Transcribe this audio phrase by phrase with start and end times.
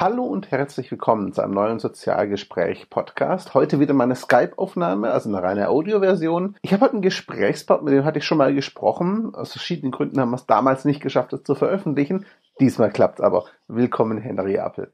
[0.00, 3.54] Hallo und herzlich willkommen zu einem neuen Sozialgespräch-Podcast.
[3.54, 6.54] Heute wieder meine Skype-Aufnahme, also eine reine Audioversion.
[6.62, 9.34] Ich habe heute einen Gesprächspart, mit dem hatte ich schon mal gesprochen.
[9.34, 12.26] Aus verschiedenen Gründen haben wir es damals nicht geschafft, es zu veröffentlichen.
[12.60, 13.46] Diesmal klappt es aber.
[13.66, 14.92] Willkommen, Henry Appel.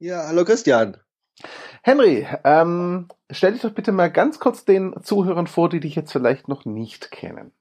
[0.00, 0.96] Ja, hallo Christian.
[1.82, 6.10] Henry, ähm, stell dich doch bitte mal ganz kurz den Zuhörern vor, die dich jetzt
[6.10, 7.52] vielleicht noch nicht kennen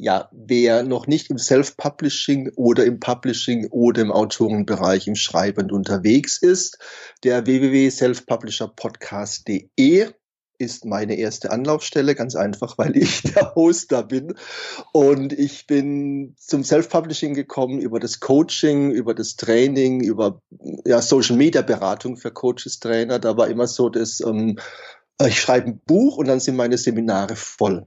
[0.00, 6.38] ja, wer noch nicht im Self-Publishing oder im Publishing oder im Autorenbereich im Schreiben unterwegs
[6.38, 6.78] ist,
[7.22, 10.06] der www.selfpublisherpodcast.de
[10.56, 14.36] ist meine erste Anlaufstelle, ganz einfach, weil ich der Host da bin.
[14.92, 20.40] Und ich bin zum Self-Publishing gekommen über das Coaching, über das Training, über
[20.86, 23.18] ja, Social-Media-Beratung für Coaches, Trainer.
[23.18, 24.58] Da war immer so, dass ähm,
[25.22, 27.86] ich schreibe ein Buch und dann sind meine Seminare voll.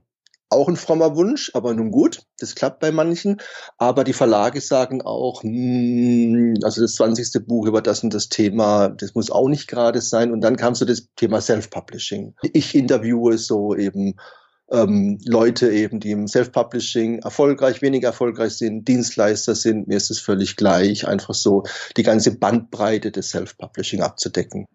[0.50, 3.40] Auch ein frommer Wunsch, aber nun gut, das klappt bei manchen.
[3.78, 7.46] Aber die Verlage sagen auch, hm, also das 20.
[7.46, 10.32] Buch über das und das Thema, das muss auch nicht gerade sein.
[10.32, 12.34] Und dann kam so das Thema Self-Publishing.
[12.52, 14.14] Ich interviewe so eben
[14.74, 20.20] ähm, Leute eben, die im Self-Publishing erfolgreich, weniger erfolgreich sind, Dienstleister sind, mir ist es
[20.20, 21.64] völlig gleich, einfach so
[21.96, 24.66] die ganze Bandbreite des Self-Publishing abzudecken.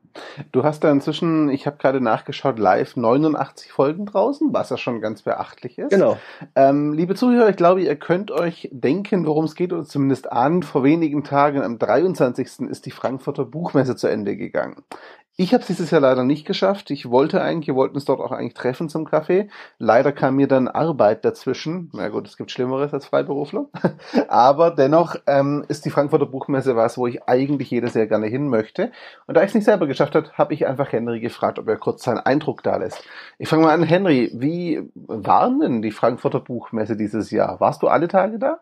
[0.52, 5.02] Du hast da inzwischen, ich habe gerade nachgeschaut, live 89 Folgen draußen, was ja schon
[5.02, 5.92] ganz beachtlich ist.
[5.92, 6.18] Genau.
[6.56, 10.64] Ähm, liebe Zuhörer, ich glaube, ihr könnt euch denken, worum es geht, oder zumindest an.
[10.64, 12.70] Vor wenigen Tagen, am 23.
[12.70, 14.84] ist die Frankfurter Buchmesse zu Ende gegangen.
[15.42, 16.92] Ich habe es dieses Jahr leider nicht geschafft.
[16.92, 19.48] Ich wollte eigentlich, wir wollten uns dort auch eigentlich treffen zum Kaffee.
[19.78, 21.90] Leider kam mir dann Arbeit dazwischen.
[21.94, 23.68] Na gut, es gibt Schlimmeres als Freiberufler.
[24.28, 28.50] Aber dennoch ähm, ist die Frankfurter Buchmesse was, wo ich eigentlich jedes Jahr gerne hin
[28.50, 28.92] möchte.
[29.28, 31.78] Und da ich es nicht selber geschafft habe, habe ich einfach Henry gefragt, ob er
[31.78, 33.02] kurz seinen Eindruck da lässt.
[33.38, 37.62] Ich fange mal an, Henry, wie war denn die Frankfurter Buchmesse dieses Jahr?
[37.62, 38.60] Warst du alle Tage da?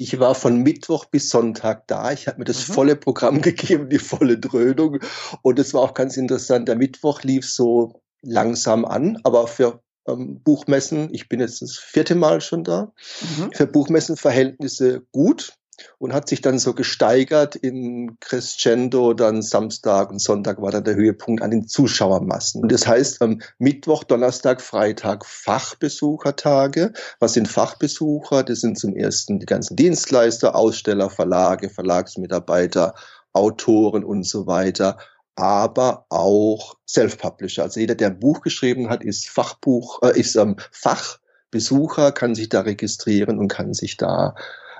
[0.00, 2.12] Ich war von Mittwoch bis Sonntag da.
[2.12, 2.72] Ich habe mir das mhm.
[2.72, 5.00] volle Programm gegeben, die volle Dröhnung.
[5.42, 6.68] Und es war auch ganz interessant.
[6.68, 12.14] Der Mittwoch lief so langsam an, aber für ähm, Buchmessen, ich bin jetzt das vierte
[12.14, 13.50] Mal schon da, mhm.
[13.52, 15.57] für Buchmessenverhältnisse gut
[15.98, 20.94] und hat sich dann so gesteigert in Crescendo, dann Samstag und Sonntag war dann der
[20.94, 22.62] Höhepunkt an den Zuschauermassen.
[22.62, 26.92] Und das heißt, am Mittwoch, Donnerstag, Freitag Fachbesuchertage.
[27.20, 28.42] Was sind Fachbesucher?
[28.42, 32.94] Das sind zum ersten die ganzen Dienstleister, Aussteller, Verlage, Verlagsmitarbeiter,
[33.32, 34.98] Autoren und so weiter
[35.38, 37.62] aber auch Self-Publisher.
[37.62, 42.48] Also jeder, der ein Buch geschrieben hat, ist Fachbuch, äh, ist ähm, Fachbesucher, kann sich
[42.48, 44.34] da registrieren und kann sich da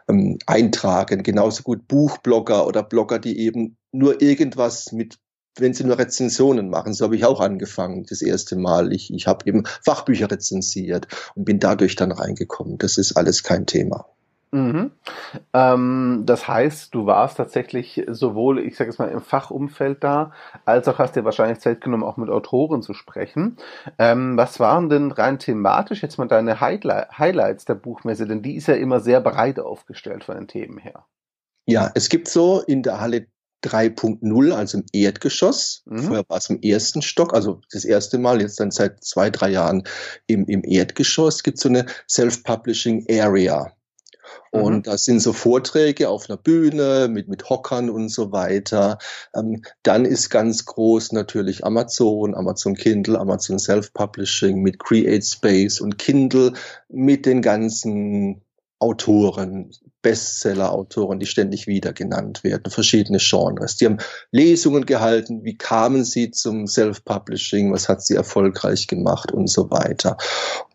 [0.09, 1.23] ähm, eintragen.
[1.23, 5.19] Genauso gut Buchblogger oder Blogger, die eben nur irgendwas mit
[5.61, 6.95] wenn sie nur Rezensionen machen.
[6.95, 8.93] So habe ich auch angefangen, das erste Mal.
[8.93, 12.79] Ich, ich habe eben Fachbücher rezensiert und bin dadurch dann reingekommen.
[12.79, 14.07] Das ist alles kein Thema.
[14.51, 14.93] Mhm.
[15.53, 20.33] Ähm, das heißt, du warst tatsächlich sowohl, ich sage es mal, im Fachumfeld da,
[20.65, 23.57] als auch hast dir wahrscheinlich Zeit genommen, auch mit Autoren zu sprechen.
[23.99, 28.27] Ähm, was waren denn rein thematisch jetzt mal deine Highlights der Buchmesse?
[28.27, 31.05] Denn die ist ja immer sehr breit aufgestellt von den Themen her.
[31.67, 33.27] Ja, es gibt so in der Halle
[33.65, 35.83] 3.0, also im Erdgeschoss.
[35.87, 35.99] Mhm.
[35.99, 39.51] Vorher war es im ersten Stock, also das erste Mal, jetzt dann seit zwei, drei
[39.51, 39.83] Jahren
[40.27, 43.73] im, im Erdgeschoss, gibt es so eine Self-Publishing Area.
[44.51, 44.83] Und mhm.
[44.83, 48.99] das sind so Vorträge auf einer Bühne mit, mit Hockern und so weiter.
[49.35, 55.99] Ähm, dann ist ganz groß natürlich Amazon, Amazon Kindle, Amazon Self-Publishing mit Create Space und
[55.99, 56.53] Kindle
[56.89, 58.43] mit den ganzen
[58.81, 59.72] Autoren,
[60.03, 63.77] Bestseller-Autoren, die ständig wieder genannt werden, verschiedene Genres.
[63.77, 63.99] Die haben
[64.31, 70.17] Lesungen gehalten, wie kamen sie zum Self-Publishing, was hat sie erfolgreich gemacht und so weiter.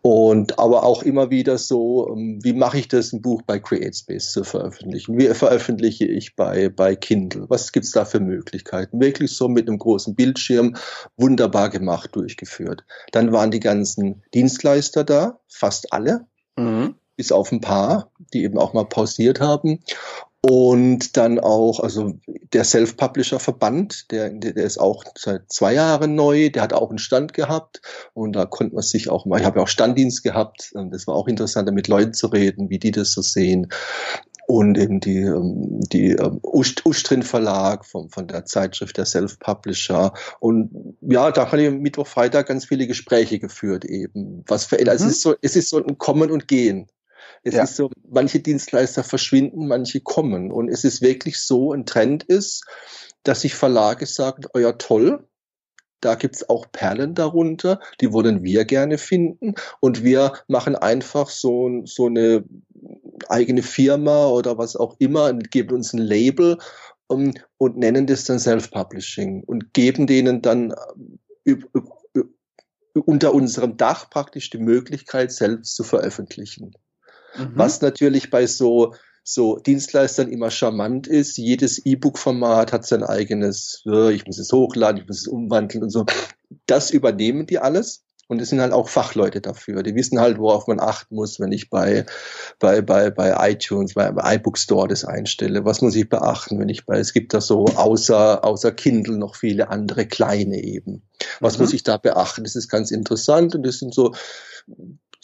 [0.02, 4.32] Und aber auch immer wieder so, ähm, wie mache ich das, ein Buch bei CreateSpace
[4.32, 5.18] zu veröffentlichen?
[5.18, 7.46] Wie veröffentliche ich bei, bei Kindle?
[7.48, 9.00] Was gibt's da für Möglichkeiten?
[9.00, 10.76] Wirklich so mit einem großen Bildschirm,
[11.16, 12.84] wunderbar gemacht, durchgeführt.
[13.12, 16.26] Dann waren die ganzen Dienstleister da, fast alle.
[16.56, 19.80] Mhm bis auf ein paar, die eben auch mal pausiert haben.
[20.46, 22.18] Und dann auch, also
[22.52, 27.32] der Self-Publisher-Verband, der, der ist auch seit zwei Jahren neu, der hat auch einen Stand
[27.32, 27.80] gehabt
[28.12, 31.14] und da konnte man sich auch mal, ich habe ja auch Standdienst gehabt, das war
[31.14, 33.68] auch interessant, mit Leuten zu reden, wie die das so sehen.
[34.46, 40.12] Und eben die, ähm, die ähm, Ustrin Verlag von, von der Zeitschrift der Self-Publisher.
[40.40, 44.44] Und ja, da haben wir Mittwoch, Freitag ganz viele Gespräche geführt eben.
[44.46, 45.00] Was verändert.
[45.00, 45.06] Mhm.
[45.06, 46.88] Es ist so, es ist so ein Kommen und Gehen.
[47.44, 47.62] Es ja.
[47.62, 50.50] ist so, manche Dienstleister verschwinden, manche kommen.
[50.50, 52.64] Und es ist wirklich so, ein Trend ist,
[53.22, 55.28] dass sich Verlage sagen, oh ja, toll,
[56.00, 59.54] da gibt's auch Perlen darunter, die wollen wir gerne finden.
[59.80, 62.44] Und wir machen einfach so, so eine
[63.28, 66.58] eigene Firma oder was auch immer, geben uns ein Label
[67.06, 70.74] um, und nennen das dann Self-Publishing und geben denen dann
[71.44, 71.56] äh,
[72.94, 76.74] unter unserem Dach praktisch die Möglichkeit, selbst zu veröffentlichen.
[77.36, 77.52] Mhm.
[77.54, 78.94] Was natürlich bei so
[79.24, 81.38] so Dienstleistern immer charmant ist.
[81.38, 86.04] Jedes E-Book-Format hat sein eigenes, ich muss es hochladen, ich muss es umwandeln und so.
[86.66, 88.04] Das übernehmen die alles.
[88.26, 89.82] Und es sind halt auch Fachleute dafür.
[89.82, 92.06] Die wissen halt, worauf man achten muss, wenn ich bei,
[92.58, 95.66] bei, bei, bei iTunes, bei, bei iBook Store das einstelle.
[95.66, 99.36] Was muss ich beachten, wenn ich bei, es gibt da so außer, außer Kindle noch
[99.36, 101.02] viele andere kleine eben.
[101.40, 101.64] Was mhm.
[101.64, 102.44] muss ich da beachten?
[102.44, 104.14] Das ist ganz interessant und das sind so,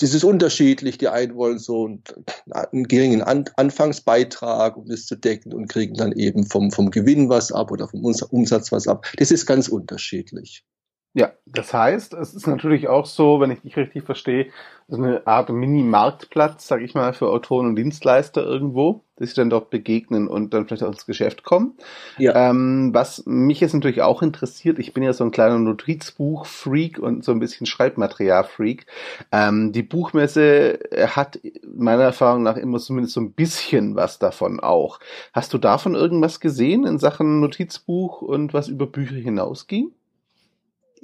[0.01, 0.99] das ist unterschiedlich.
[0.99, 6.13] Die einen wollen so einen geringen An Anfangsbeitrag, um das zu decken und kriegen dann
[6.13, 9.07] eben vom, vom Gewinn was ab oder vom Umsatz was ab.
[9.17, 10.65] Das ist ganz unterschiedlich.
[11.13, 14.47] Ja, das heißt, es ist natürlich auch so, wenn ich dich richtig verstehe,
[14.87, 19.51] so eine Art Mini-Marktplatz, sag ich mal, für Autoren und Dienstleister irgendwo, die sich dann
[19.51, 21.77] dort begegnen und dann vielleicht auch ins Geschäft kommen.
[22.19, 22.51] Ja.
[22.51, 27.25] Ähm, was mich jetzt natürlich auch interessiert, ich bin ja so ein kleiner Notizbuch-Freak und
[27.25, 28.87] so ein bisschen Schreibmaterial-Freak.
[29.33, 30.79] Ähm, die Buchmesse
[31.09, 35.01] hat meiner Erfahrung nach immer zumindest so ein bisschen was davon auch.
[35.33, 39.93] Hast du davon irgendwas gesehen in Sachen Notizbuch und was über Bücher hinausging?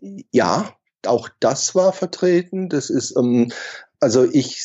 [0.00, 0.74] Ja,
[1.06, 2.68] auch das war vertreten.
[2.68, 3.52] Das ist, ähm,
[4.00, 4.60] also ich,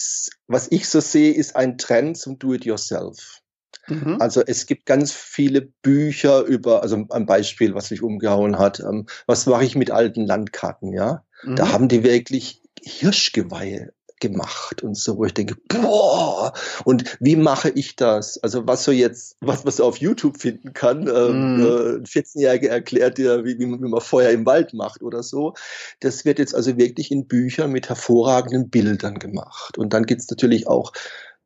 [0.47, 3.41] was ich so sehe, ist ein Trend zum Do-it-yourself.
[3.87, 4.17] Mhm.
[4.19, 9.07] Also es gibt ganz viele Bücher über, also ein Beispiel, was mich umgehauen hat, ähm,
[9.25, 11.23] was mache ich mit alten Landkarten, ja?
[11.43, 11.55] Mhm.
[11.55, 16.53] Da haben die wirklich Hirschgeweihe gemacht und so, wo ich denke, boah,
[16.85, 18.37] und wie mache ich das?
[18.41, 21.61] Also was so jetzt, was man so auf YouTube finden kann, ähm, mm.
[21.61, 25.53] äh, ein 14-Jähriger erklärt dir, wie, wie, man Feuer im Wald macht oder so.
[25.99, 29.77] Das wird jetzt also wirklich in Büchern mit hervorragenden Bildern gemacht.
[29.77, 30.93] Und dann gibt's natürlich auch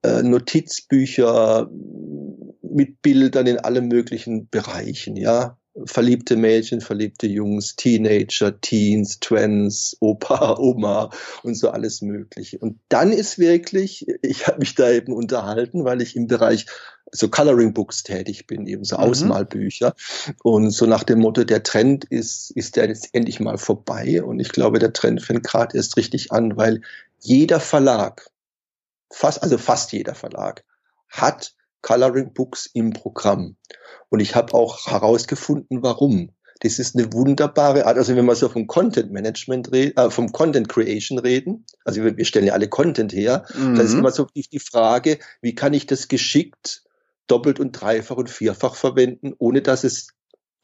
[0.03, 1.69] äh, Notizbücher
[2.61, 10.57] mit Bildern in allen möglichen Bereichen, ja verliebte Mädchen, verliebte Jungs, Teenager, Teens, Twins, Opa,
[10.59, 11.09] Oma
[11.43, 12.57] und so alles Mögliche.
[12.59, 16.65] Und dann ist wirklich, ich habe mich da eben unterhalten, weil ich im Bereich
[17.11, 19.03] so Coloring Books tätig bin, eben so mhm.
[19.03, 19.93] Ausmalbücher.
[20.43, 24.23] Und so nach dem Motto, der Trend ist, ist der jetzt endlich mal vorbei.
[24.23, 26.81] Und ich glaube, der Trend fängt gerade erst richtig an, weil
[27.19, 28.29] jeder Verlag,
[29.11, 30.63] fast, also fast jeder Verlag,
[31.09, 31.54] hat
[31.85, 33.57] Coloring Books im Programm.
[34.09, 36.31] Und ich habe auch herausgefunden, warum.
[36.61, 40.31] Das ist eine wunderbare Art, also wenn wir so vom Content Management reden, äh, vom
[40.31, 43.75] Content Creation reden, also wir, wir stellen ja alle Content her, mhm.
[43.75, 46.83] dann ist immer so die, die Frage, wie kann ich das geschickt
[47.27, 50.07] doppelt und dreifach und vierfach verwenden, ohne dass es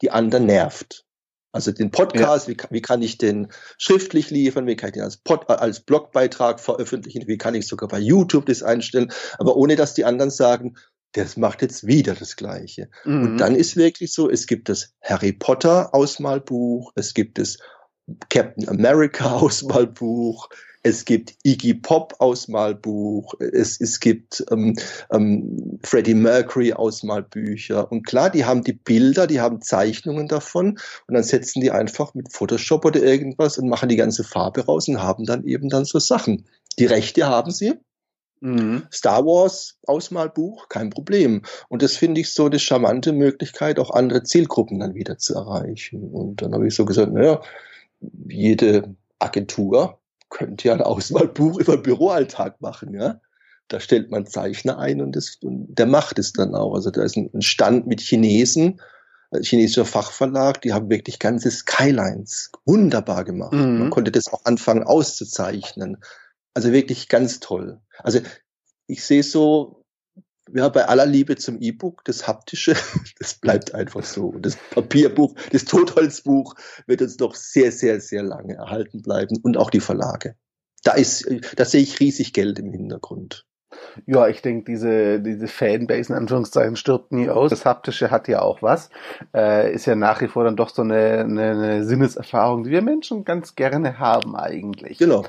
[0.00, 1.04] die anderen nervt.
[1.52, 2.54] Also den Podcast, ja.
[2.54, 6.58] wie, wie, kann ich den schriftlich liefern, wie kann ich den als, Pod, als Blogbeitrag
[6.58, 10.76] veröffentlichen, wie kann ich sogar bei YouTube das einstellen, aber ohne dass die anderen sagen,
[11.12, 12.88] das macht jetzt wieder das Gleiche.
[13.04, 13.22] Mhm.
[13.22, 17.58] Und dann ist wirklich so, es gibt das Harry Potter Ausmalbuch, es gibt das
[18.28, 20.48] Captain America Ausmalbuch,
[20.84, 24.76] es gibt Iggy Pop Ausmalbuch, es, es gibt ähm,
[25.12, 27.90] ähm, Freddie Mercury Ausmalbücher.
[27.92, 32.14] Und klar, die haben die Bilder, die haben Zeichnungen davon und dann setzen die einfach
[32.14, 35.84] mit Photoshop oder irgendwas und machen die ganze Farbe raus und haben dann eben dann
[35.84, 36.46] so Sachen.
[36.78, 37.74] Die Rechte haben sie,
[38.42, 38.82] Mhm.
[38.92, 41.42] Star Wars Ausmalbuch, kein Problem.
[41.68, 46.10] Und das finde ich so eine charmante Möglichkeit, auch andere Zielgruppen dann wieder zu erreichen.
[46.10, 47.40] Und dann habe ich so gesagt, naja,
[48.28, 53.20] jede Agentur könnte ja ein Ausmalbuch über Büroalltag machen, ja.
[53.68, 56.74] Da stellt man Zeichner ein und, das, und der macht es dann auch.
[56.74, 58.80] Also da ist ein Stand mit Chinesen,
[59.40, 63.52] chinesischer Fachverlag, die haben wirklich ganze Skylines wunderbar gemacht.
[63.52, 63.78] Mhm.
[63.78, 65.98] Man konnte das auch anfangen auszuzeichnen.
[66.54, 67.80] Also wirklich ganz toll.
[67.98, 68.20] Also
[68.86, 69.84] ich sehe so,
[70.52, 72.74] ja, bei aller Liebe zum E-Book, das Haptische,
[73.18, 74.28] das bleibt einfach so.
[74.28, 76.54] Und das Papierbuch, das Totholzbuch
[76.86, 80.36] wird uns noch sehr, sehr, sehr lange erhalten bleiben und auch die Verlage.
[80.84, 83.46] Da ist, da sehe ich riesig Geld im Hintergrund.
[84.06, 87.50] Ja, ich denke, diese, diese Fanbase in Anführungszeichen stirbt nie aus.
[87.50, 88.90] Das Haptische hat ja auch was.
[89.34, 92.82] Äh, ist ja nach wie vor dann doch so eine, eine, eine Sinneserfahrung, die wir
[92.82, 94.98] Menschen ganz gerne haben eigentlich.
[94.98, 95.24] Genau.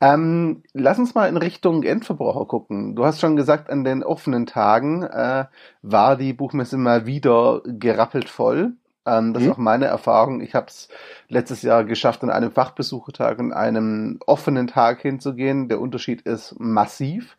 [0.00, 2.94] Ähm, lass uns mal in Richtung Endverbraucher gucken.
[2.96, 5.44] Du hast schon gesagt, an den offenen Tagen äh,
[5.82, 8.72] war die Buchmesse mal wieder gerappelt voll.
[9.06, 9.48] Ähm, das mhm.
[9.48, 10.40] ist auch meine Erfahrung.
[10.40, 10.88] Ich habe es
[11.28, 15.68] letztes Jahr geschafft, an einem Fachbesuchertag und einem offenen Tag hinzugehen.
[15.68, 17.36] Der Unterschied ist massiv.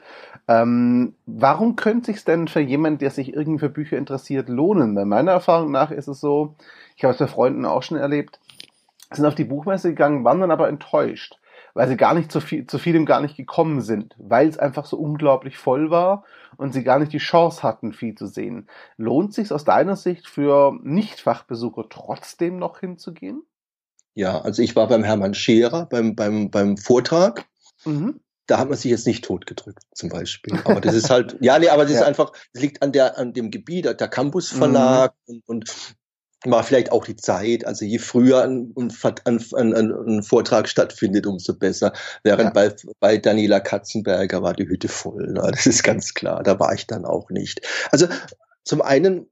[0.47, 4.95] Ähm, warum könnte sich denn für jemand, der sich irgendwie für Bücher interessiert, lohnen?
[4.95, 6.55] Weil meiner Erfahrung nach ist es so,
[6.95, 8.39] ich habe es bei Freunden auch schon erlebt,
[9.12, 11.38] sind auf die Buchmesse gegangen, waren dann aber enttäuscht
[11.77, 14.86] weil sie gar nicht zu viel, zu vielem gar nicht gekommen sind, weil es einfach
[14.86, 16.24] so unglaublich voll war
[16.57, 18.67] und sie gar nicht die Chance hatten, viel zu sehen.
[18.98, 23.43] Lohnt sich aus deiner Sicht für Nichtfachbesucher trotzdem noch hinzugehen?
[24.15, 27.46] Ja, also ich war beim Hermann Scherer beim, beim, beim Vortrag.
[27.86, 30.57] Mhm da hat man sich jetzt nicht totgedrückt, zum Beispiel.
[30.63, 32.00] Aber das ist halt, ja, nee, aber das ja.
[32.00, 35.43] ist einfach, das liegt an der, an dem Gebiet, der Campusverlag mhm.
[35.46, 35.96] und, und
[36.46, 37.65] war vielleicht auch die Zeit.
[37.65, 41.94] Also je früher ein, ein, ein, ein Vortrag stattfindet, umso besser.
[42.24, 42.50] Während ja.
[42.51, 45.34] bei, bei Daniela Katzenberger war die Hütte voll.
[45.34, 45.41] Ne?
[45.51, 46.44] Das ist ganz klar.
[46.44, 47.62] Da war ich dann auch nicht.
[47.91, 48.08] Also
[48.63, 49.29] zum einen,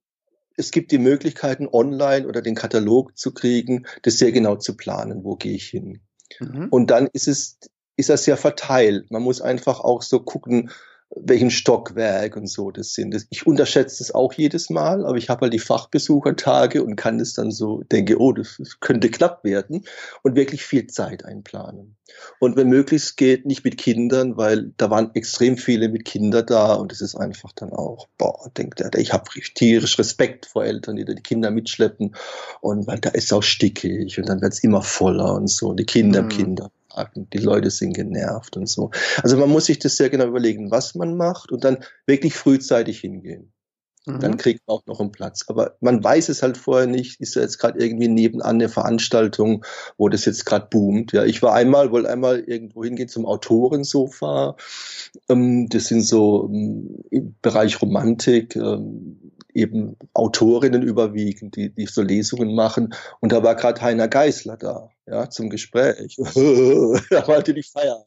[0.58, 5.24] es gibt die Möglichkeiten, online oder den Katalog zu kriegen, das sehr genau zu planen.
[5.24, 6.02] Wo gehe ich hin?
[6.40, 6.68] Mhm.
[6.70, 7.60] Und dann ist es
[7.98, 9.12] ist das ja verteilt.
[9.12, 10.72] Man muss einfach auch so gucken,
[11.16, 13.16] welchen Stockwerk und so das sind.
[13.30, 17.34] Ich unterschätze das auch jedes Mal, aber ich habe halt die Fachbesuchertage und kann das
[17.34, 19.86] dann so, denke, oh, das könnte knapp werden
[20.24, 21.96] und wirklich viel Zeit einplanen.
[22.40, 26.74] Und wenn möglichst geht, nicht mit Kindern, weil da waren extrem viele mit Kindern da
[26.74, 30.96] und es ist einfach dann auch, boah, denkt er, ich habe tierisch Respekt vor Eltern,
[30.96, 32.16] die da die Kinder mitschleppen
[32.62, 35.86] und weil da ist auch stickig und dann wird es immer voller und so, die
[35.86, 36.30] Kinder, mhm.
[36.30, 36.72] Kinder
[37.16, 38.92] die Leute sind genervt und so.
[39.22, 43.00] Also man muss sich das sehr genau überlegen, was man macht und dann wirklich frühzeitig
[43.00, 43.52] hingehen.
[44.06, 44.20] Mhm.
[44.20, 45.46] Dann kriegt man auch noch einen Platz.
[45.48, 47.20] Aber man weiß es halt vorher nicht.
[47.20, 49.66] Ist ja jetzt gerade irgendwie nebenan eine Veranstaltung,
[49.98, 51.12] wo das jetzt gerade boomt.
[51.12, 54.56] Ja, ich war einmal, wollte einmal irgendwo hingehen zum Autorensofa.
[55.30, 58.56] Ähm, das sind so ähm, im Bereich Romantik.
[59.56, 62.94] Eben Autorinnen überwiegend, die, die so Lesungen machen.
[63.22, 66.18] Und da war gerade Heiner Geißler da, ja, zum Gespräch.
[66.18, 68.04] da wollte die feiern.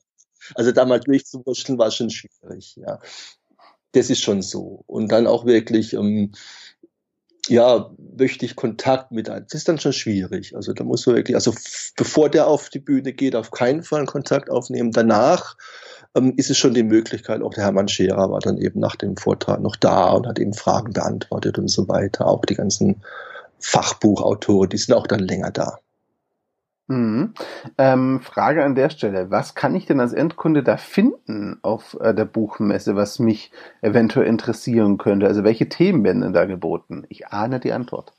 [0.55, 3.00] Also da mal durchzuwurschteln war schon schwierig, ja.
[3.93, 4.85] Das ist schon so.
[4.87, 6.33] Und dann auch wirklich, ähm,
[7.49, 9.45] ja, möchte ich Kontakt mit einem.
[9.45, 10.55] Das ist dann schon schwierig.
[10.55, 11.55] Also da muss man wirklich, also
[11.97, 14.93] bevor der auf die Bühne geht, auf keinen Fall Kontakt aufnehmen.
[14.93, 15.57] Danach
[16.15, 19.17] ähm, ist es schon die Möglichkeit, auch der Hermann Scherer war dann eben nach dem
[19.17, 22.27] Vortrag noch da und hat eben Fragen beantwortet und so weiter.
[22.27, 23.03] Auch die ganzen
[23.59, 25.79] Fachbuchautoren, die sind auch dann länger da.
[26.88, 27.35] Mhm.
[27.77, 29.31] Ähm, Frage an der Stelle.
[29.31, 34.27] Was kann ich denn als Endkunde da finden auf äh, der Buchmesse, was mich eventuell
[34.27, 35.27] interessieren könnte?
[35.27, 37.05] Also welche Themen werden denn da geboten?
[37.11, 38.15] Ich ahne die Antwort.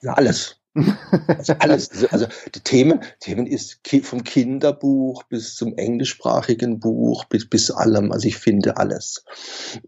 [0.00, 0.58] Ja, alles.
[1.28, 1.90] Also alles.
[1.90, 8.12] Also, also die Themen, Themen ist vom Kinderbuch bis zum englischsprachigen Buch bis, bis allem.
[8.12, 9.24] Also ich finde alles.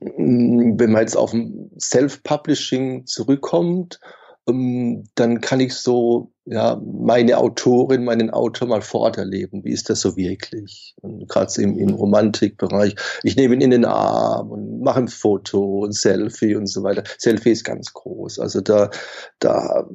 [0.00, 1.34] Mm, wenn man jetzt auf
[1.78, 4.00] Self-Publishing zurückkommt,
[4.48, 9.64] ähm, dann kann ich so ja meine Autorin, meinen Autor mal forterleben.
[9.64, 10.94] Wie ist das so wirklich?
[11.02, 12.94] Gerade im, im Romantikbereich.
[13.22, 17.04] Ich nehme ihn in den Arm und mache ein Foto, ein Selfie und so weiter.
[17.18, 18.38] Selfie ist ganz groß.
[18.38, 18.90] Also da,
[19.38, 19.86] da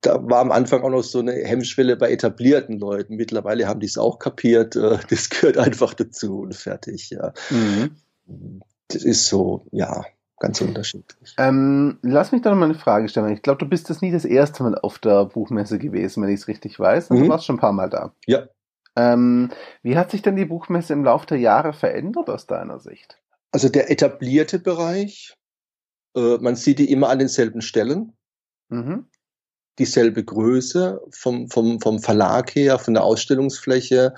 [0.00, 3.16] da war am Anfang auch noch so eine Hemmschwelle bei etablierten Leuten.
[3.16, 4.76] Mittlerweile haben die es auch kapiert.
[4.76, 7.32] Äh, das gehört einfach dazu und fertig, ja.
[7.50, 7.96] Mhm.
[8.88, 10.04] Das ist so, ja,
[10.38, 11.34] ganz unterschiedlich.
[11.38, 13.32] Ähm, lass mich da noch mal eine Frage stellen.
[13.32, 16.40] Ich glaube, du bist das nie das erste Mal auf der Buchmesse gewesen, wenn ich
[16.40, 17.10] es richtig weiß.
[17.10, 17.24] Mhm.
[17.24, 18.14] Du warst schon ein paar Mal da.
[18.26, 18.48] Ja.
[18.96, 19.50] Ähm,
[19.82, 23.18] wie hat sich denn die Buchmesse im Laufe der Jahre verändert aus deiner Sicht?
[23.52, 25.36] Also der etablierte Bereich,
[26.16, 28.16] äh, man sieht die immer an denselben Stellen.
[28.68, 29.06] Mhm
[29.78, 34.14] dieselbe Größe vom, vom, vom Verlag her, von der Ausstellungsfläche.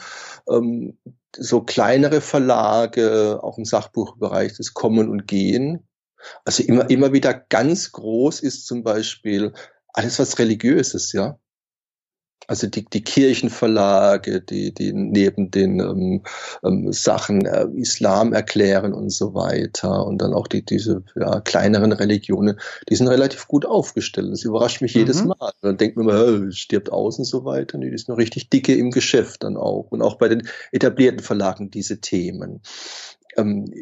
[0.48, 0.98] Ähm,
[1.34, 5.86] so kleinere Verlage, auch im Sachbuchbereich, das Kommen und Gehen.
[6.44, 9.52] Also immer, immer wieder ganz groß ist zum Beispiel
[9.88, 11.38] alles, was religiös ist, ja
[12.46, 16.22] also die, die Kirchenverlage, die, die neben den ähm,
[16.64, 21.92] ähm, Sachen äh, Islam erklären und so weiter und dann auch die, diese ja, kleineren
[21.92, 22.58] Religionen,
[22.88, 24.32] die sind relativ gut aufgestellt.
[24.32, 25.00] Das überrascht mich mhm.
[25.00, 25.52] jedes Mal.
[25.60, 27.78] Dann denkt man immer, stirbt aus und so weiter.
[27.78, 29.90] Nee, die sind noch richtig dicke im Geschäft dann auch.
[29.90, 32.62] Und auch bei den etablierten Verlagen diese Themen.
[33.36, 33.72] Ähm,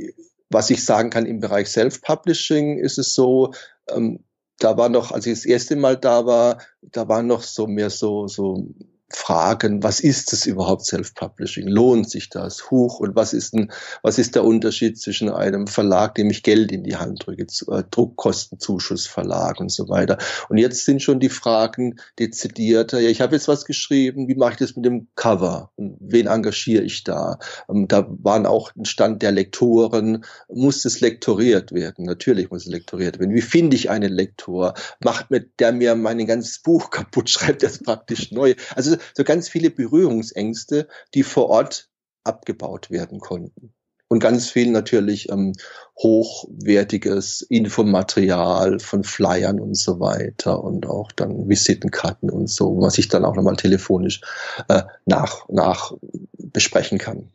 [0.51, 3.53] was ich sagen kann im Bereich Self-Publishing ist es so,
[3.89, 4.25] ähm,
[4.61, 7.91] da war noch, als ich das erste Mal da war, da waren noch so mehr
[7.91, 8.69] so, so
[9.13, 11.67] Fragen, was ist das überhaupt Self-Publishing?
[11.67, 12.71] Lohnt sich das?
[12.71, 16.71] Huch, und was ist denn, was ist der Unterschied zwischen einem Verlag, dem ich Geld
[16.71, 20.19] in die Hand drücke, äh, Druckkostenzuschussverlag und so weiter?
[20.49, 23.01] Und jetzt sind schon die Fragen dezidierter.
[23.01, 25.73] Ja, ich habe jetzt was geschrieben, wie mache ich das mit dem Cover?
[25.75, 27.39] Und wen engagiere ich da?
[27.69, 30.25] Ähm, da waren auch ein Stand der Lektoren.
[30.49, 32.05] Muss es lektoriert werden?
[32.05, 33.35] Natürlich muss es lektoriert werden.
[33.35, 34.75] Wie finde ich einen Lektor?
[35.03, 38.55] Macht mir der mir mein ganzes Buch kaputt, schreibt das praktisch neu.
[38.77, 41.89] Also so ganz viele Berührungsängste, die vor Ort
[42.25, 43.73] abgebaut werden konnten.
[44.09, 45.53] Und ganz viel natürlich ähm,
[45.97, 53.07] hochwertiges Infomaterial von Flyern und so weiter und auch dann Visitenkarten und so, was ich
[53.07, 54.21] dann auch nochmal telefonisch
[54.69, 55.93] äh, nach, nach
[56.33, 57.31] besprechen kann.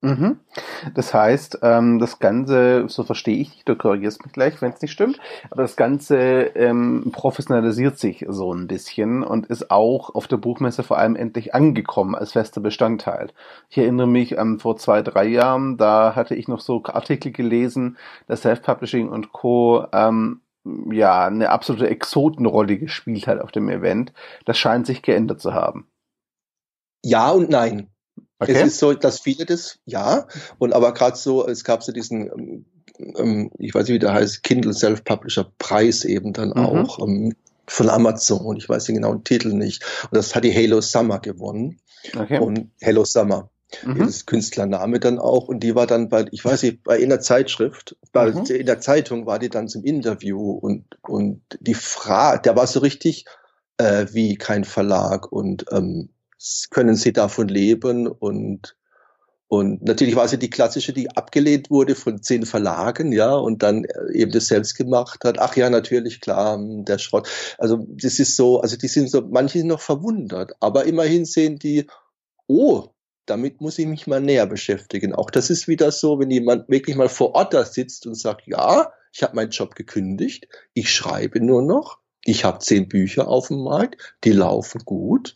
[0.00, 0.38] Mhm.
[0.94, 4.80] Das heißt, ähm, das Ganze, so verstehe ich dich, du korrigierst mich gleich, wenn es
[4.80, 5.18] nicht stimmt,
[5.50, 10.82] aber das Ganze ähm, professionalisiert sich so ein bisschen und ist auch auf der Buchmesse
[10.82, 13.30] vor allem endlich angekommen als fester Bestandteil.
[13.68, 17.96] Ich erinnere mich an vor zwei, drei Jahren, da hatte ich noch so Artikel gelesen,
[18.26, 19.86] dass Self-Publishing und Co.
[19.92, 20.40] Ähm,
[20.90, 24.12] ja, eine absolute Exotenrolle gespielt hat auf dem Event.
[24.44, 25.88] Das scheint sich geändert zu haben.
[27.02, 27.90] Ja und nein.
[28.40, 28.52] Okay.
[28.52, 30.26] Es ist so, dass viele das, ja,
[30.58, 32.64] und aber gerade so, es gab so diesen, ähm,
[33.16, 36.56] ähm, ich weiß nicht, wie der heißt, Kindle Self-Publisher Preis eben dann mhm.
[36.56, 37.34] auch ähm,
[37.66, 38.56] von Amazon.
[38.56, 39.84] Ich weiß den genauen Titel nicht.
[40.04, 41.78] Und das hat die Halo Summer gewonnen.
[42.16, 42.38] Okay.
[42.38, 43.50] Und Hello Summer.
[43.84, 43.98] Mhm.
[43.98, 45.48] Das Künstlername dann auch.
[45.48, 48.44] Und die war dann bei, ich weiß nicht, bei in der Zeitschrift, bei, mhm.
[48.46, 52.80] in der Zeitung war die dann zum Interview und, und die Frage, der war so
[52.80, 53.26] richtig
[53.76, 56.08] äh, wie kein Verlag und ähm,
[56.70, 58.76] können sie davon leben und
[59.50, 63.86] und natürlich war sie die klassische, die abgelehnt wurde von zehn Verlagen, ja, und dann
[64.12, 65.38] eben das selbst gemacht hat.
[65.38, 67.28] Ach ja, natürlich, klar, hm, der Schrott.
[67.56, 71.58] Also das ist so, also die sind so, manche sind noch verwundert, aber immerhin sehen
[71.58, 71.86] die,
[72.46, 72.88] oh,
[73.24, 75.14] damit muss ich mich mal näher beschäftigen.
[75.14, 78.46] Auch das ist wieder so, wenn jemand wirklich mal vor Ort da sitzt und sagt,
[78.46, 83.48] ja, ich habe meinen Job gekündigt, ich schreibe nur noch, ich habe zehn Bücher auf
[83.48, 85.34] dem Markt, die laufen gut.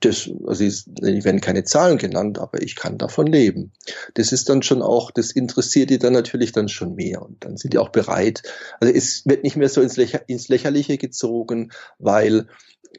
[0.00, 3.72] Das, also es werden keine Zahlen genannt, aber ich kann davon leben.
[4.14, 7.58] Das ist dann schon auch, das interessiert die dann natürlich dann schon mehr und dann
[7.58, 8.42] sind die auch bereit.
[8.80, 12.46] Also es wird nicht mehr so ins, Lächer, ins Lächerliche gezogen, weil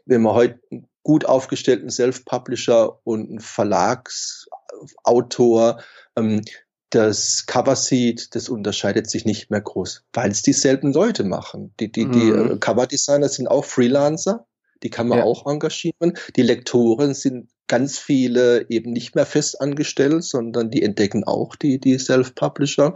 [0.05, 5.81] wenn man heute einen gut aufgestellten Self-Publisher und einen Verlagsautor
[6.15, 6.43] ähm,
[6.91, 11.73] das Cover sieht, das unterscheidet sich nicht mehr groß, weil es dieselben Leute machen.
[11.79, 12.59] Die, die, die mhm.
[12.59, 14.45] Coverdesigner sind auch Freelancer,
[14.83, 15.23] die kann man ja.
[15.23, 16.17] auch engagieren.
[16.35, 21.79] Die Lektoren sind ganz viele eben nicht mehr fest angestellt, sondern die entdecken auch die,
[21.79, 22.93] die Self-Publisher.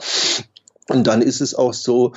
[0.90, 2.14] Und dann ist es auch so,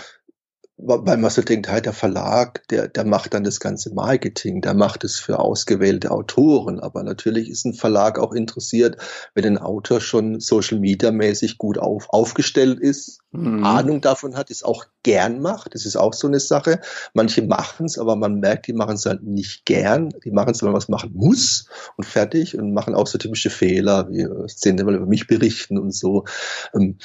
[0.80, 4.74] weil man so denkt, halt der Verlag, der, der macht dann das ganze Marketing, der
[4.74, 6.78] macht es für ausgewählte Autoren.
[6.78, 8.96] Aber natürlich ist ein Verlag auch interessiert,
[9.34, 13.64] wenn ein Autor schon Social Media mäßig gut auf, aufgestellt ist, mhm.
[13.64, 15.74] Ahnung davon hat, es auch gern macht.
[15.74, 16.80] Das ist auch so eine Sache.
[17.12, 20.10] Manche machen es, aber man merkt, die machen es halt nicht gern.
[20.24, 23.50] Die machen es, weil man was machen muss und fertig und machen auch so typische
[23.50, 26.24] Fehler, wie Szene mal über mich berichten und so.
[26.72, 26.98] Ähm,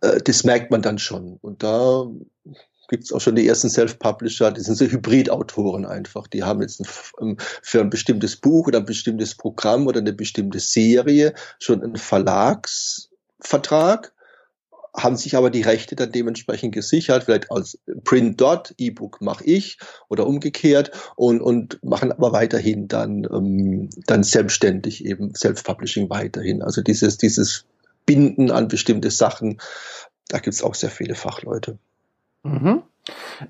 [0.00, 1.38] äh, das merkt man dann schon.
[1.40, 2.06] Und da
[2.92, 6.26] gibt es auch schon die ersten Self-Publisher, die sind so Hybrid-Autoren einfach.
[6.26, 6.82] Die haben jetzt
[7.22, 11.96] ähm, für ein bestimmtes Buch oder ein bestimmtes Programm oder eine bestimmte Serie schon einen
[11.96, 14.12] Verlagsvertrag,
[14.94, 19.78] haben sich aber die Rechte dann dementsprechend gesichert, vielleicht als Print Dot, E-Book mache ich
[20.10, 26.60] oder umgekehrt und, und machen aber weiterhin dann, ähm, dann selbstständig eben Self-Publishing weiterhin.
[26.60, 27.64] Also dieses, dieses
[28.04, 29.62] Binden an bestimmte Sachen,
[30.28, 31.78] da gibt es auch sehr viele Fachleute.
[32.42, 32.82] Mhm.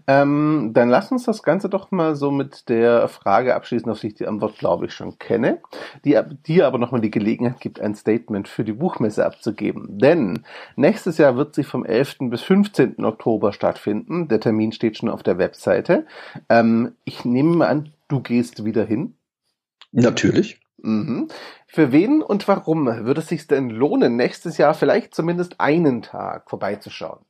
[0.07, 4.09] Ähm, dann lass uns das Ganze doch mal so mit der Frage abschließen, auf die
[4.09, 5.61] ich die Antwort, glaube ich, schon kenne,
[6.05, 9.99] die dir aber nochmal die Gelegenheit gibt, ein Statement für die Buchmesse abzugeben.
[9.99, 10.45] Denn
[10.77, 12.31] nächstes Jahr wird sie vom 11.
[12.31, 13.05] bis 15.
[13.05, 14.29] Oktober stattfinden.
[14.29, 16.07] Der Termin steht schon auf der Webseite.
[16.49, 19.17] Ähm, ich nehme mal an, du gehst wieder hin.
[19.93, 20.61] Natürlich.
[20.79, 21.29] Mhm.
[21.67, 26.49] Für wen und warum würde es sich denn lohnen, nächstes Jahr vielleicht zumindest einen Tag
[26.49, 27.21] vorbeizuschauen?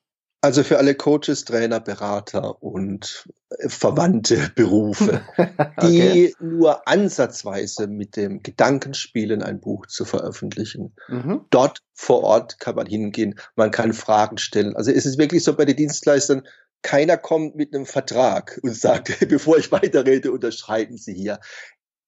[0.45, 5.23] Also für alle Coaches, Trainer, Berater und äh, verwandte Berufe,
[5.83, 6.35] die okay.
[6.41, 10.97] nur ansatzweise mit dem Gedanken spielen, ein Buch zu veröffentlichen.
[11.07, 11.45] Mhm.
[11.51, 14.75] Dort vor Ort kann man hingehen, man kann Fragen stellen.
[14.75, 16.43] Also es ist wirklich so bei den Dienstleistern,
[16.83, 21.39] keiner kommt mit einem Vertrag und sagt, bevor ich weiterrede, unterschreiben Sie hier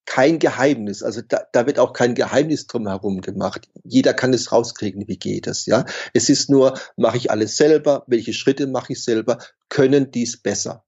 [0.05, 1.03] kein Geheimnis.
[1.03, 3.67] Also da, da wird auch kein Geheimnis drum herum gemacht.
[3.83, 5.85] Jeder kann es rauskriegen, wie geht es, ja.
[6.13, 8.03] Es ist nur, mache ich alles selber?
[8.07, 9.39] Welche Schritte mache ich selber?
[9.69, 10.83] Können dies besser?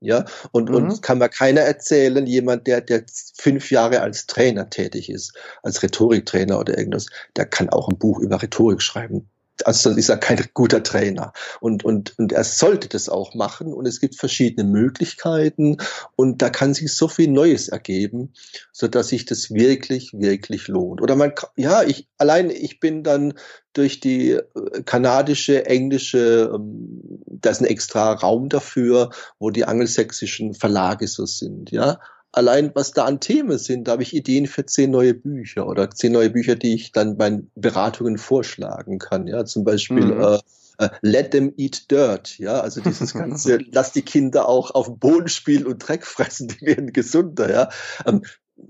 [0.00, 0.74] Ja, und, mhm.
[0.74, 3.04] und kann mir keiner erzählen, jemand, der, der
[3.36, 8.18] fünf Jahre als Trainer tätig ist, als Rhetoriktrainer oder irgendwas, der kann auch ein Buch
[8.18, 9.28] über Rhetorik schreiben
[9.64, 11.32] also ist er kein guter Trainer.
[11.60, 13.72] Und, und, und er sollte das auch machen.
[13.72, 15.78] Und es gibt verschiedene Möglichkeiten.
[16.16, 18.32] Und da kann sich so viel Neues ergeben,
[18.72, 21.00] so dass sich das wirklich, wirklich lohnt.
[21.00, 23.34] Oder man, ja, ich, allein, ich bin dann
[23.72, 30.54] durch die äh, kanadische, englische, ähm, da ist ein extra Raum dafür, wo die angelsächsischen
[30.54, 31.98] Verlage so sind, ja
[32.32, 35.90] allein was da an Themen sind, da habe ich Ideen für zehn neue Bücher oder
[35.90, 39.26] zehn neue Bücher, die ich dann bei Beratungen vorschlagen kann.
[39.26, 40.20] Ja, zum Beispiel mhm.
[40.20, 40.38] äh,
[40.78, 44.98] äh Let them eat dirt, ja, also dieses ganze, lass die Kinder auch auf dem
[44.98, 47.68] Boden spielen und Dreck fressen, die werden gesunder, ja.
[48.06, 48.22] Ähm,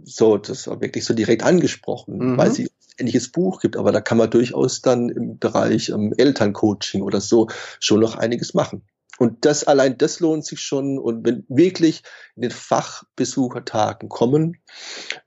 [0.04, 2.38] so, das war wirklich so direkt angesprochen, mhm.
[2.38, 7.02] weil sie ähnliches Buch gibt, aber da kann man durchaus dann im Bereich ähm, Elterncoaching
[7.02, 7.48] oder so
[7.80, 8.82] schon noch einiges machen.
[9.22, 10.98] Und das allein, das lohnt sich schon.
[10.98, 12.02] Und wenn wirklich
[12.34, 14.56] in den Fachbesuchertagen kommen,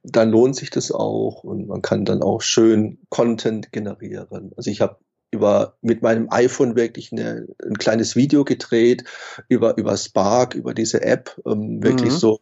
[0.04, 4.52] dann lohnt sich das auch und man kann dann auch schön Content generieren.
[4.58, 4.98] Also ich habe
[5.32, 9.06] über mit meinem iPhone wirklich eine, ein kleines Video gedreht
[9.48, 12.18] über über Spark, über diese App, ähm, wirklich mhm.
[12.18, 12.40] so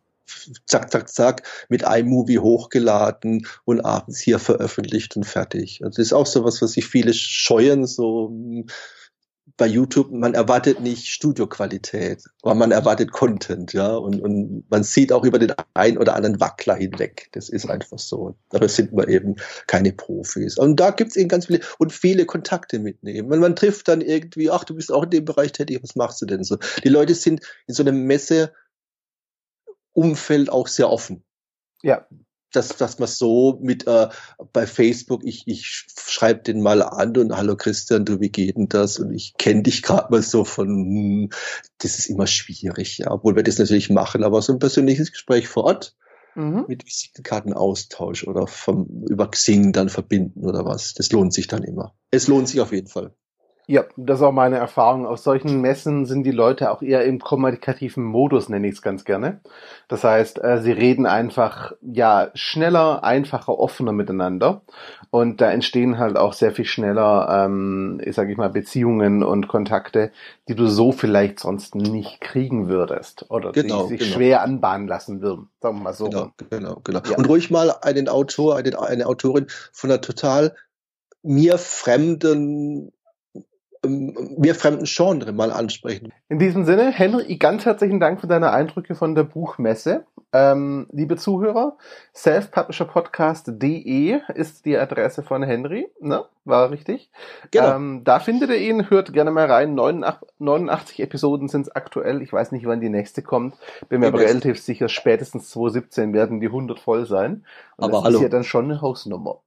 [0.65, 5.81] zack, zack, zack, mit iMovie hochgeladen und abends hier veröffentlicht und fertig.
[5.83, 8.31] Also das ist auch so was, was sich viele scheuen, so
[9.57, 15.11] bei YouTube, man erwartet nicht Studioqualität, aber man erwartet Content, ja, und, und man sieht
[15.11, 17.29] auch über den einen oder anderen Wackler hinweg.
[17.33, 18.35] Das ist einfach so.
[18.49, 19.35] Dabei sind wir eben
[19.67, 20.57] keine Profis.
[20.57, 23.31] Und da gibt es eben ganz viele und viele Kontakte mitnehmen.
[23.31, 26.21] Und man trifft dann irgendwie, ach, du bist auch in dem Bereich tätig, was machst
[26.21, 26.57] du denn so?
[26.83, 28.53] Die Leute sind in so einem Messeumfeld
[30.49, 31.23] auch sehr offen.
[31.83, 32.07] Ja
[32.55, 34.09] dass, dass man so mit äh,
[34.53, 38.69] bei Facebook, ich, ich schreibe den mal an und hallo Christian, du, wie geht denn
[38.69, 38.99] das?
[38.99, 41.29] Und ich kenne dich gerade mal so von, hm,
[41.79, 45.47] das ist immer schwierig, ja, obwohl wir das natürlich machen, aber so ein persönliches Gespräch
[45.47, 45.95] vor Ort
[46.35, 46.65] mhm.
[46.67, 51.93] mit Visitenkartenaustausch oder vom, über Xing dann verbinden oder was, das lohnt sich dann immer.
[52.11, 53.13] Es lohnt sich auf jeden Fall.
[53.65, 55.05] Ja, das ist auch meine Erfahrung.
[55.05, 59.05] Auf solchen Messen sind die Leute auch eher im kommunikativen Modus, nenne ich es ganz
[59.05, 59.39] gerne.
[59.87, 64.63] Das heißt, äh, sie reden einfach ja schneller, einfacher, offener miteinander.
[65.11, 69.47] Und da entstehen halt auch sehr viel schneller, ähm, ich sage ich mal, Beziehungen und
[69.47, 70.11] Kontakte,
[70.49, 74.13] die du so vielleicht sonst nicht kriegen würdest oder genau, die sich genau.
[74.13, 75.49] schwer anbahnen lassen würden.
[75.61, 76.09] Sagen wir mal so.
[76.09, 77.01] Genau, genau, genau.
[77.09, 77.17] Ja.
[77.17, 80.53] Und ruhig mal einen Autor, eine, eine Autorin von einer total
[81.21, 82.91] mir fremden
[83.85, 86.13] mir fremden Genre mal ansprechen.
[86.29, 90.05] In diesem Sinne, Henry, ganz herzlichen Dank für deine Eindrücke von der Buchmesse.
[90.33, 91.77] Ähm, liebe Zuhörer,
[92.13, 96.25] selfpublisherpodcast.de ist die Adresse von Henry, ne?
[96.43, 97.11] War richtig.
[97.51, 97.75] Genau.
[97.75, 99.75] Ähm, da findet ihr ihn, hört gerne mal rein.
[99.75, 102.23] 89, 89 Episoden sind es aktuell.
[102.23, 103.55] Ich weiß nicht, wann die nächste kommt.
[103.89, 107.45] Bin mir aber relativ sicher, spätestens 2017 werden die 100 voll sein.
[107.77, 108.17] Und aber das hallo.
[108.17, 109.37] ist ja dann schon eine Hausnummer.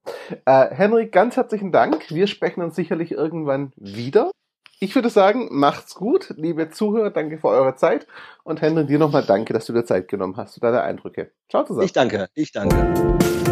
[0.45, 2.09] Äh, Henry, ganz herzlichen Dank.
[2.09, 4.31] Wir sprechen uns sicherlich irgendwann wieder.
[4.79, 8.05] Ich würde sagen, macht's gut, liebe Zuhörer, danke für eure Zeit
[8.43, 11.31] und Henry, dir nochmal danke, dass du dir Zeit genommen hast für deine Eindrücke.
[11.49, 11.85] Ciao zusammen.
[11.85, 13.46] Ich danke, ich danke.